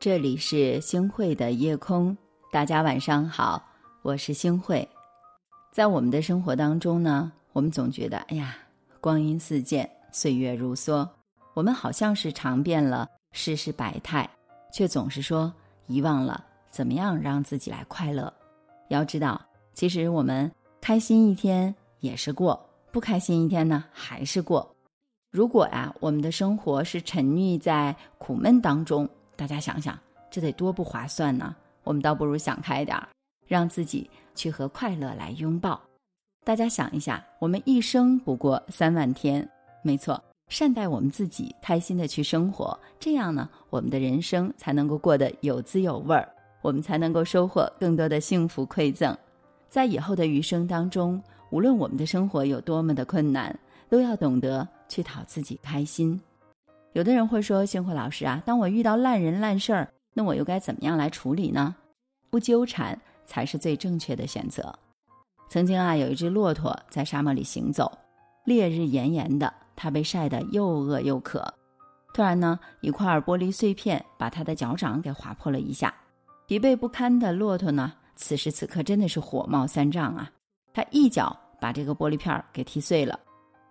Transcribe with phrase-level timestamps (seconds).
[0.00, 2.16] 这里是星汇的夜空，
[2.50, 3.62] 大家晚上好，
[4.00, 4.88] 我是星汇。
[5.70, 8.56] 在我们的生活当中呢，我们总觉得，哎呀，
[8.98, 11.06] 光阴似箭，岁月如梭，
[11.52, 14.26] 我们好像是尝遍了世事百态，
[14.72, 15.52] 却总是说
[15.86, 18.32] 遗忘了怎么样让自己来快乐。
[18.88, 19.38] 要知道，
[19.74, 22.58] 其实我们开心一天也是过，
[22.90, 24.74] 不开心一天呢还是过。
[25.30, 29.06] 如果呀，我们的生活是沉溺在苦闷当中。
[29.40, 29.98] 大家想想，
[30.30, 31.56] 这得多不划算呢！
[31.82, 33.08] 我们倒不如想开点儿，
[33.46, 35.80] 让自己去和快乐来拥抱。
[36.44, 39.48] 大家想一下，我们一生不过三万天，
[39.82, 46.28] 没错，善待我们自己，开心的去生活，这样呢，我们的人生才能够过得有滋有味儿，
[46.60, 49.16] 我们才能够收获更多的幸福馈赠。
[49.70, 51.18] 在以后的余生当中，
[51.48, 56.20] 无论我们的生活有多么的困难，都要懂得去讨自己开心。
[56.92, 61.76] 有的人会说：“星慧老师啊，当我遇到烂人烂事儿，那我又该怎么样来处理呢？
[62.30, 64.76] 不纠缠才是最正确的选择。”
[65.48, 67.90] 曾经啊，有一只骆驼在沙漠里行走，
[68.44, 71.52] 烈日炎炎的，它被晒得又饿又渴。
[72.12, 75.94] 突然呢，一块玻璃碎片把它的脚掌给划破了一下。
[76.46, 80.28] 疲惫不堪的骆驼呢，此时此刻真的是火冒三丈啊！
[80.74, 83.18] 它一脚把这个玻璃片给踢碎了，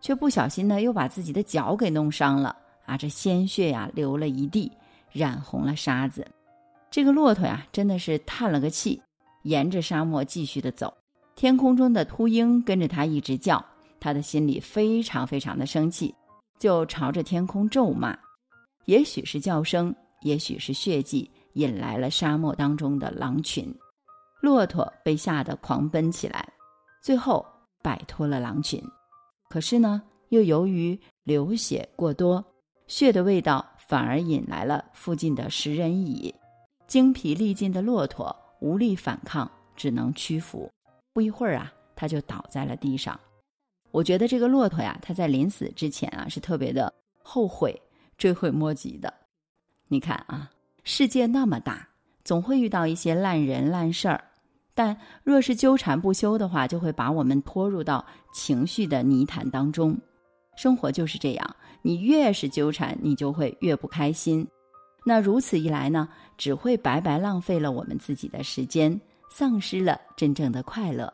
[0.00, 2.56] 却不小心呢，又把自己的脚给弄伤了。
[2.92, 4.70] 啊，这鲜血呀流了一地，
[5.12, 6.26] 染红了沙子。
[6.90, 9.00] 这个骆驼呀，真的是叹了个气，
[9.44, 10.92] 沿着沙漠继续的走。
[11.34, 13.64] 天空中的秃鹰跟着他一直叫，
[13.98, 16.14] 他的心里非常非常的生气，
[16.58, 18.14] 就朝着天空咒骂。
[18.84, 23.74] 也许是叫声，也许是血迹，引来了沙漠当中的狼群。
[24.42, 26.46] 骆驼被吓得狂奔起来，
[27.02, 27.42] 最后
[27.80, 28.78] 摆脱了狼群。
[29.48, 32.44] 可是呢，又由于流血过多。
[32.92, 36.34] 血的味道反而引来了附近的食人蚁，
[36.86, 40.70] 精疲力尽的骆驼无力反抗，只能屈服。
[41.14, 43.18] 不一会儿啊，他就倒在了地上。
[43.92, 46.92] 我觉得这个骆驼呀，他在临死之前啊，是特别的
[47.22, 47.80] 后悔、
[48.18, 49.10] 追悔莫及的。
[49.88, 50.50] 你看啊，
[50.84, 51.88] 世界那么大，
[52.22, 54.22] 总会遇到一些烂人烂事儿，
[54.74, 54.94] 但
[55.24, 58.04] 若是纠缠不休的话，就会把我们拖入到
[58.34, 59.98] 情绪的泥潭当中。
[60.56, 61.56] 生活就是这样。
[61.82, 64.46] 你越是纠缠，你就会越不开心。
[65.04, 66.08] 那如此一来呢，
[66.38, 71.12] 只会白白浪费了我们自己的时间，丧失了真正的快乐。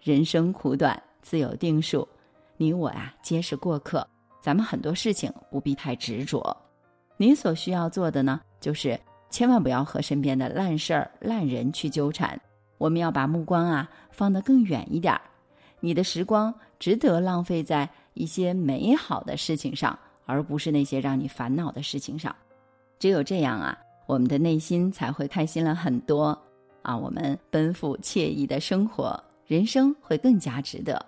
[0.00, 2.06] 人生苦短，自有定数。
[2.56, 4.06] 你我呀，皆是过客。
[4.40, 6.56] 咱们很多事情不必太执着。
[7.18, 8.98] 你所需要做的呢，就是
[9.28, 12.40] 千万不要和身边的烂事儿、烂人去纠缠。
[12.78, 15.20] 我们要把目光啊放得更远一点儿。
[15.80, 19.96] 你的时光值得浪费在一些美好的事情上。
[20.28, 22.34] 而不是那些让你烦恼的事情上，
[22.98, 23.78] 只有这样啊，
[24.08, 26.36] 我们的内心才会开心了很多
[26.82, 26.96] 啊！
[26.96, 31.00] 我们奔赴惬意的生活，人生会更加值得。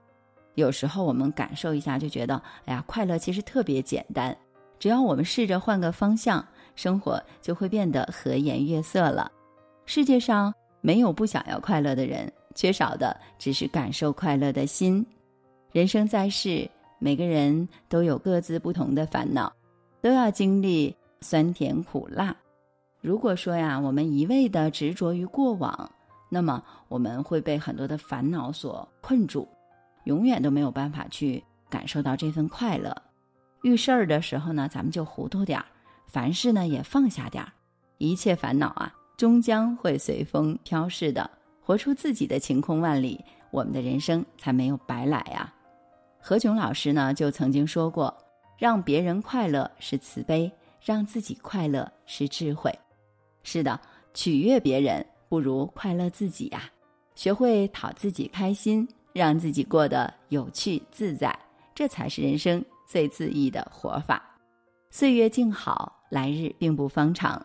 [0.54, 4.36] 有时候我们感受一下，就觉得哎呀，快乐其实特别简单。
[4.78, 6.46] 只要我们试着换个方向，
[6.76, 9.28] 生活就会变得和颜悦色了。
[9.84, 15.04] 世界上没有不想要快乐的人，缺少的只是感受快乐的心。
[15.72, 16.70] 人生在世。
[16.98, 19.52] 每个人都有各自不同的烦恼，
[20.00, 22.36] 都要经历酸甜苦辣。
[23.00, 25.90] 如果说呀，我们一味的执着于过往，
[26.28, 29.48] 那么我们会被很多的烦恼所困住，
[30.04, 32.94] 永远都没有办法去感受到这份快乐。
[33.62, 35.64] 遇事儿的时候呢，咱们就糊涂点儿，
[36.06, 37.52] 凡事呢也放下点儿，
[37.98, 41.30] 一切烦恼啊，终将会随风飘逝的。
[41.60, 45.52] 活出自己的晴空万里，我们的人生才没有白来呀。
[46.20, 48.14] 何炅老师呢，就曾经说过
[48.58, 50.50] ：“让别人快乐是慈悲，
[50.84, 52.76] 让自己快乐是智慧。”
[53.42, 53.80] 是的，
[54.12, 56.70] 取悦别人不如快乐自己呀。
[57.14, 61.36] 学会讨自己开心，让自己过得有趣自在，
[61.74, 64.22] 这才是人生最恣意的活法。
[64.90, 67.44] 岁月静好，来日并不方长。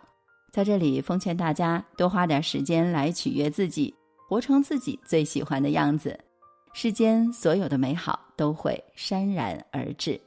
[0.51, 3.93] 在这里，奉劝大家多花点时间来取悦自己，
[4.27, 6.19] 活成自己最喜欢的样子。
[6.75, 10.19] 世间所有的美好都会潸然而至。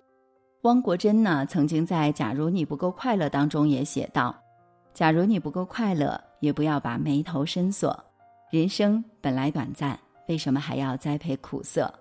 [0.62, 4.34] 汪国真呢，曾经在《假如你不够快乐》当中也写道
[4.94, 7.98] ：“假如你不够快乐，也不要把眉头深锁。
[8.50, 9.98] 人生本来短暂，
[10.28, 11.92] 为什么还要栽培苦涩？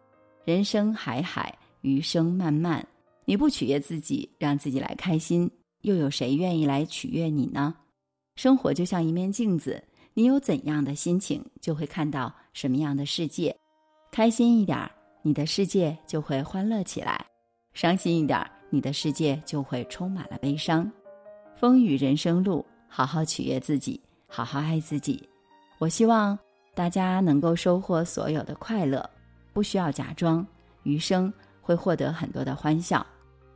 [0.46, 2.86] 人生海海，余生漫漫。
[3.26, 5.50] 你不取悦自己，让自己来开心，
[5.82, 7.74] 又有谁愿意来取悦你呢？
[8.36, 9.84] 生活就像一面镜子，
[10.14, 13.56] 你有怎样的心情，就会看到什么样的世界。”
[14.16, 14.90] 开心一点，
[15.24, 17.18] 你的世界就会欢乐起来；
[17.74, 20.90] 伤心一点，你的世界就会充满了悲伤。
[21.58, 25.22] 风雨人生路，好好取悦自己，好好爱自己。
[25.80, 26.40] 我希望
[26.74, 29.06] 大家能够收获所有的快乐，
[29.52, 30.48] 不需要假装，
[30.84, 33.06] 余生会获得很多的欢笑。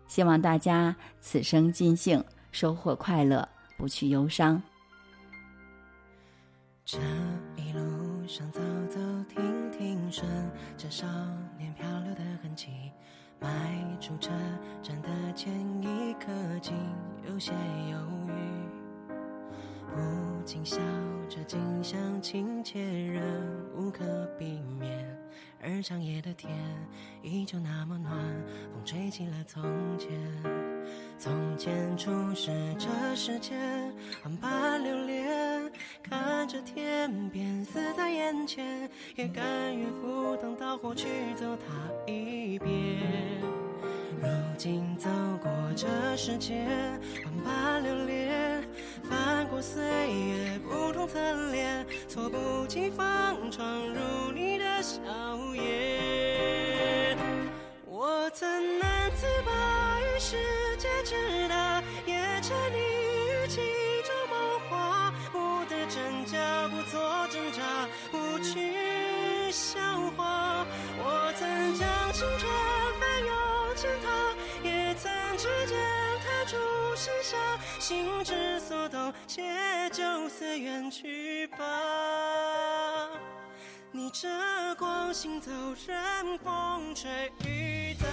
[0.08, 2.22] 希望大家此生尽兴，
[2.52, 3.48] 收获快乐，
[3.78, 4.62] 不去忧伤。
[6.84, 6.98] 这
[7.56, 8.60] 一路上走
[8.90, 9.00] 走
[10.12, 10.28] 顺
[10.78, 11.06] 着少
[11.58, 12.68] 年漂流的痕迹，
[13.40, 13.50] 迈
[14.00, 14.32] 出车
[14.82, 16.28] 站的前一刻，
[16.62, 16.74] 竟
[17.28, 17.52] 有些
[17.92, 17.98] 犹
[18.28, 18.34] 豫。
[19.92, 20.78] 不禁笑
[21.28, 23.24] 着，近乡情怯，仍
[23.76, 24.06] 无可
[24.38, 25.18] 避免。
[25.62, 26.52] 而长夜的天
[27.22, 28.16] 依旧那么暖，
[28.72, 29.62] 风吹起了从
[29.98, 30.10] 前。
[31.18, 35.09] 从前初识这世间，万般留恋，看
[36.50, 39.46] 着天边死在眼前，也甘
[39.78, 41.06] 愿赴汤蹈火去
[41.36, 42.72] 走它一遍。
[44.20, 45.08] 如今走
[45.44, 45.88] 过这
[46.18, 46.68] 世间，
[47.24, 48.64] 万般留恋，
[49.04, 51.20] 翻过岁月不同侧
[51.52, 55.00] 脸，猝不及防闯入你的笑
[55.54, 57.16] 颜。
[57.86, 58.50] 我曾
[58.80, 60.36] 难自拔于世
[60.80, 62.79] 界之大，也沉溺
[65.90, 66.38] 真假，
[66.70, 67.64] 不做挣扎，
[68.12, 69.80] 不去笑
[70.16, 70.64] 话。
[71.00, 72.48] 我曾将青春
[73.00, 73.36] 翻涌
[73.76, 74.08] 成她，
[74.64, 75.76] 也曾指尖
[76.24, 76.56] 弹出
[76.96, 77.36] 盛夏，
[77.80, 81.58] 心之所动，且就此远去吧。
[83.92, 84.30] 逆着
[84.78, 85.52] 光行走，
[85.88, 87.10] 任风吹
[87.48, 88.06] 雨打。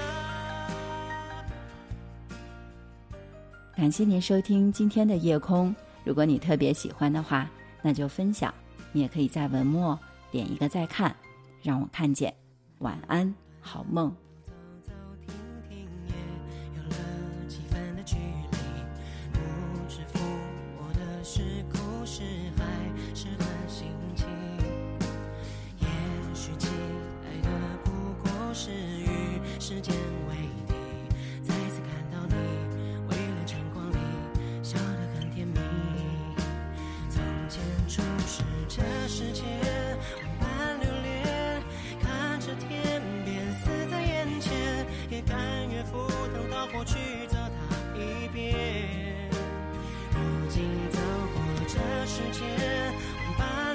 [3.76, 5.76] 感谢您收听今天的夜空。
[6.04, 7.50] 如果你特别喜欢的话，
[7.86, 8.52] 那就分享。
[8.90, 9.96] 你也可以在文末
[10.32, 11.14] 点一个再看，
[11.62, 12.34] 让我看见。
[12.78, 14.12] 晚安，好梦。
[52.06, 53.65] 时间。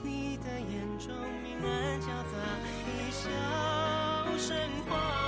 [0.00, 2.38] 你的眼中明暗交杂，
[2.86, 3.28] 一笑
[4.38, 4.56] 生
[4.88, 5.21] 花。